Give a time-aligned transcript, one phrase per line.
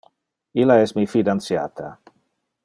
[0.63, 1.93] Illa es mi fidantiata.